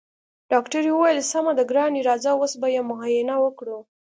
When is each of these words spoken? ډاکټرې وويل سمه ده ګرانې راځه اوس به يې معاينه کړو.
ډاکټرې 0.51 0.91
وويل 0.93 1.19
سمه 1.31 1.51
ده 1.57 1.63
ګرانې 1.71 2.01
راځه 2.09 2.29
اوس 2.35 2.53
به 2.61 2.67
يې 2.75 2.81
معاينه 2.89 3.35
کړو. 3.59 3.79